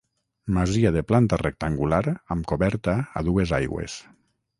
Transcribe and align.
Masia 0.57 0.91
de 0.95 1.03
planta 1.11 1.37
rectangular 1.41 1.99
amb 2.37 2.47
coberta 2.53 2.97
a 3.21 3.23
dues 3.29 3.55
aigües. 3.59 3.99